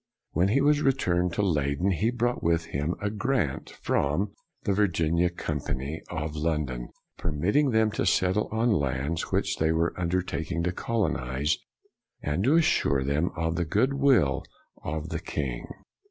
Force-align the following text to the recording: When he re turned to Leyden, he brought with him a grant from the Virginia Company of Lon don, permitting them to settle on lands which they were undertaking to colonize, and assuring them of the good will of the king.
When 0.31 0.47
he 0.47 0.61
re 0.61 0.93
turned 0.93 1.31
to 1.33 1.43
Leyden, 1.43 1.91
he 1.91 2.09
brought 2.09 2.41
with 2.41 2.65
him 2.65 2.95
a 2.99 3.11
grant 3.11 3.69
from 3.69 4.33
the 4.63 4.73
Virginia 4.73 5.29
Company 5.29 6.01
of 6.09 6.35
Lon 6.35 6.65
don, 6.65 6.89
permitting 7.19 7.69
them 7.69 7.91
to 7.91 8.07
settle 8.07 8.49
on 8.51 8.71
lands 8.71 9.31
which 9.31 9.57
they 9.57 9.71
were 9.71 9.93
undertaking 9.99 10.63
to 10.63 10.71
colonize, 10.71 11.55
and 12.19 12.47
assuring 12.47 13.05
them 13.05 13.29
of 13.35 13.57
the 13.57 13.63
good 13.63 13.93
will 13.93 14.43
of 14.83 15.09
the 15.09 15.19
king. 15.19 15.67